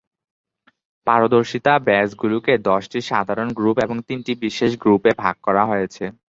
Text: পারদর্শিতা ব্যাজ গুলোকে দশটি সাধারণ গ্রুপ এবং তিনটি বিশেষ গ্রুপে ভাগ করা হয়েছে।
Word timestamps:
পারদর্শিতা 1.07 1.73
ব্যাজ 1.87 2.09
গুলোকে 2.21 2.53
দশটি 2.69 2.99
সাধারণ 3.11 3.47
গ্রুপ 3.57 3.77
এবং 3.85 3.97
তিনটি 4.07 4.31
বিশেষ 4.45 4.71
গ্রুপে 4.83 5.11
ভাগ 5.23 5.35
করা 5.43 5.63
হয়েছে। 5.65 6.03